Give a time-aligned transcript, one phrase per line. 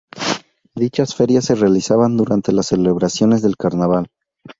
[0.73, 4.09] Dichas ferias se realizan durante las celebraciones de Carnaval.